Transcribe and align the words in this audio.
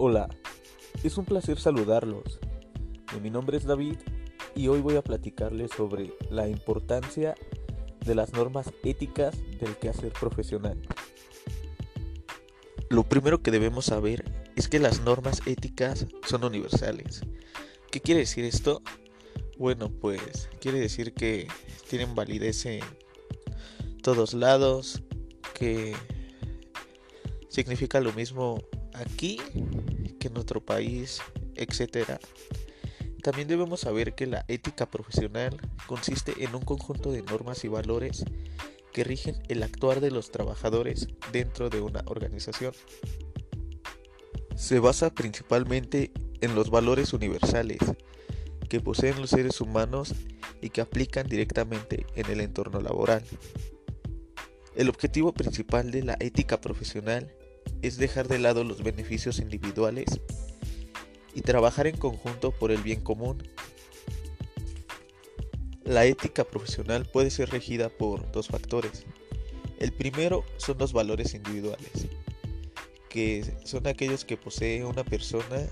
Hola, 0.00 0.28
es 1.02 1.18
un 1.18 1.24
placer 1.24 1.58
saludarlos. 1.58 2.38
Mi 3.20 3.30
nombre 3.30 3.56
es 3.56 3.64
David 3.64 3.96
y 4.54 4.68
hoy 4.68 4.80
voy 4.80 4.94
a 4.94 5.02
platicarles 5.02 5.72
sobre 5.76 6.14
la 6.30 6.48
importancia 6.48 7.34
de 8.06 8.14
las 8.14 8.32
normas 8.32 8.72
éticas 8.84 9.36
del 9.58 9.76
quehacer 9.76 10.12
profesional. 10.12 10.80
Lo 12.88 13.08
primero 13.08 13.42
que 13.42 13.50
debemos 13.50 13.86
saber 13.86 14.24
es 14.54 14.68
que 14.68 14.78
las 14.78 15.00
normas 15.00 15.40
éticas 15.46 16.06
son 16.24 16.44
universales. 16.44 17.22
¿Qué 17.90 18.00
quiere 18.00 18.20
decir 18.20 18.44
esto? 18.44 18.82
Bueno, 19.58 19.90
pues 19.90 20.48
quiere 20.60 20.78
decir 20.78 21.12
que 21.12 21.48
tienen 21.90 22.14
validez 22.14 22.66
en 22.66 22.82
todos 24.00 24.32
lados, 24.32 25.02
que 25.54 25.96
significa 27.48 28.00
lo 28.00 28.12
mismo 28.12 28.62
aquí 28.98 29.40
que 30.18 30.28
en 30.28 30.38
otro 30.38 30.60
país, 30.64 31.20
etc. 31.54 32.18
También 33.22 33.48
debemos 33.48 33.80
saber 33.80 34.14
que 34.14 34.26
la 34.26 34.44
ética 34.48 34.90
profesional 34.90 35.60
consiste 35.86 36.44
en 36.44 36.54
un 36.54 36.62
conjunto 36.62 37.10
de 37.10 37.22
normas 37.22 37.64
y 37.64 37.68
valores 37.68 38.24
que 38.92 39.04
rigen 39.04 39.42
el 39.48 39.62
actuar 39.62 40.00
de 40.00 40.10
los 40.10 40.30
trabajadores 40.30 41.08
dentro 41.32 41.70
de 41.70 41.80
una 41.80 42.02
organización. 42.06 42.72
Se 44.56 44.78
basa 44.80 45.14
principalmente 45.14 46.10
en 46.40 46.54
los 46.54 46.70
valores 46.70 47.12
universales 47.12 47.78
que 48.68 48.80
poseen 48.80 49.20
los 49.20 49.30
seres 49.30 49.60
humanos 49.60 50.14
y 50.60 50.70
que 50.70 50.80
aplican 50.80 51.26
directamente 51.26 52.06
en 52.14 52.26
el 52.30 52.40
entorno 52.40 52.80
laboral. 52.80 53.22
El 54.74 54.88
objetivo 54.88 55.32
principal 55.32 55.90
de 55.90 56.02
la 56.02 56.16
ética 56.20 56.60
profesional 56.60 57.32
es 57.82 57.96
dejar 57.96 58.28
de 58.28 58.38
lado 58.38 58.64
los 58.64 58.82
beneficios 58.82 59.38
individuales 59.38 60.20
y 61.34 61.42
trabajar 61.42 61.86
en 61.86 61.96
conjunto 61.96 62.50
por 62.52 62.70
el 62.70 62.82
bien 62.82 63.00
común. 63.00 63.42
La 65.84 66.04
ética 66.04 66.44
profesional 66.44 67.06
puede 67.06 67.30
ser 67.30 67.50
regida 67.50 67.88
por 67.88 68.30
dos 68.32 68.48
factores. 68.48 69.06
El 69.78 69.92
primero 69.92 70.44
son 70.56 70.78
los 70.78 70.92
valores 70.92 71.34
individuales, 71.34 72.08
que 73.08 73.56
son 73.64 73.86
aquellos 73.86 74.24
que 74.24 74.36
posee 74.36 74.84
una 74.84 75.04
persona 75.04 75.68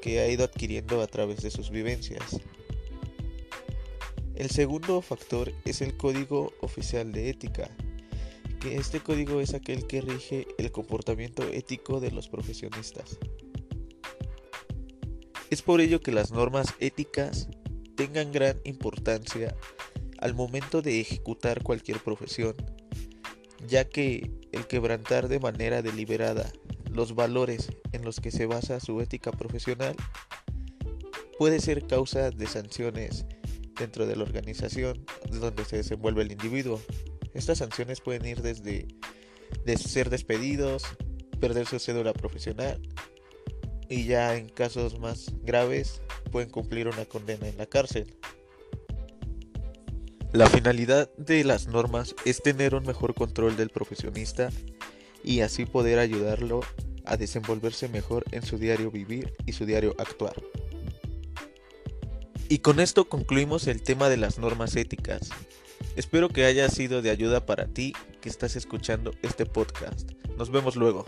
que 0.00 0.20
ha 0.20 0.28
ido 0.28 0.44
adquiriendo 0.44 1.02
a 1.02 1.06
través 1.06 1.42
de 1.42 1.50
sus 1.50 1.70
vivencias. 1.70 2.40
El 4.34 4.50
segundo 4.50 5.00
factor 5.00 5.52
es 5.64 5.80
el 5.80 5.96
Código 5.96 6.52
Oficial 6.60 7.12
de 7.12 7.30
Ética, 7.30 7.70
este 8.66 9.00
código 9.00 9.40
es 9.40 9.54
aquel 9.54 9.86
que 9.86 10.00
rige 10.00 10.46
el 10.58 10.72
comportamiento 10.72 11.42
ético 11.44 12.00
de 12.00 12.10
los 12.10 12.28
profesionistas. 12.28 13.18
Es 15.50 15.62
por 15.62 15.80
ello 15.80 16.00
que 16.00 16.12
las 16.12 16.32
normas 16.32 16.74
éticas 16.80 17.48
tengan 17.96 18.32
gran 18.32 18.60
importancia 18.64 19.54
al 20.18 20.34
momento 20.34 20.82
de 20.82 21.00
ejecutar 21.00 21.62
cualquier 21.62 22.00
profesión, 22.00 22.56
ya 23.66 23.88
que 23.88 24.30
el 24.52 24.66
quebrantar 24.66 25.28
de 25.28 25.40
manera 25.40 25.82
deliberada 25.82 26.50
los 26.90 27.14
valores 27.14 27.70
en 27.92 28.04
los 28.04 28.20
que 28.20 28.30
se 28.30 28.46
basa 28.46 28.80
su 28.80 29.00
ética 29.00 29.30
profesional 29.32 29.96
puede 31.38 31.60
ser 31.60 31.86
causa 31.86 32.30
de 32.30 32.46
sanciones 32.46 33.26
dentro 33.78 34.06
de 34.06 34.16
la 34.16 34.22
organización 34.22 35.04
donde 35.30 35.64
se 35.64 35.76
desenvuelve 35.76 36.22
el 36.22 36.32
individuo. 36.32 36.80
Estas 37.34 37.58
sanciones 37.58 38.00
pueden 38.00 38.24
ir 38.24 38.42
desde 38.42 38.86
ser 39.76 40.08
despedidos, 40.08 40.84
perder 41.40 41.66
su 41.66 41.78
cédula 41.78 42.12
profesional 42.12 42.80
y 43.88 44.04
ya 44.06 44.36
en 44.36 44.48
casos 44.48 44.98
más 44.98 45.32
graves 45.42 46.00
pueden 46.30 46.50
cumplir 46.50 46.88
una 46.88 47.04
condena 47.04 47.48
en 47.48 47.58
la 47.58 47.66
cárcel. 47.66 48.16
La 50.32 50.48
finalidad 50.48 51.10
de 51.16 51.44
las 51.44 51.68
normas 51.68 52.14
es 52.24 52.42
tener 52.42 52.74
un 52.74 52.84
mejor 52.84 53.14
control 53.14 53.56
del 53.56 53.70
profesionista 53.70 54.50
y 55.22 55.40
así 55.40 55.64
poder 55.64 55.98
ayudarlo 55.98 56.60
a 57.04 57.16
desenvolverse 57.16 57.88
mejor 57.88 58.24
en 58.32 58.42
su 58.42 58.58
diario 58.58 58.90
vivir 58.90 59.32
y 59.46 59.52
su 59.52 59.64
diario 59.64 59.94
actuar. 59.98 60.34
Y 62.48 62.58
con 62.58 62.80
esto 62.80 63.08
concluimos 63.08 63.66
el 63.68 63.82
tema 63.82 64.08
de 64.08 64.16
las 64.16 64.38
normas 64.38 64.76
éticas. 64.76 65.30
Espero 65.96 66.28
que 66.28 66.44
haya 66.44 66.68
sido 66.68 67.02
de 67.02 67.10
ayuda 67.10 67.46
para 67.46 67.66
ti 67.66 67.92
que 68.20 68.28
estás 68.28 68.56
escuchando 68.56 69.12
este 69.22 69.46
podcast. 69.46 70.10
Nos 70.36 70.50
vemos 70.50 70.74
luego. 70.74 71.04